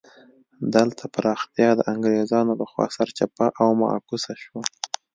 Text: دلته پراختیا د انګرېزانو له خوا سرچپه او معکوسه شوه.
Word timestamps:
دلته 0.75 1.03
پراختیا 1.15 1.69
د 1.75 1.81
انګرېزانو 1.93 2.51
له 2.59 2.65
خوا 2.71 2.85
سرچپه 2.95 3.45
او 3.61 3.67
معکوسه 3.81 4.33
شوه. 4.43 4.61